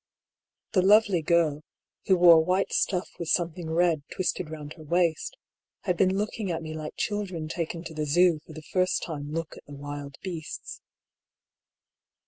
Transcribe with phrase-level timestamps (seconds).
[0.71, 1.61] The lovely girl,
[2.07, 5.37] who wore white stuff with some thing red twisted round her waist,
[5.81, 9.31] had been looking at me like children taken to the Zoo for the first time
[9.31, 10.81] look at the wild beasts.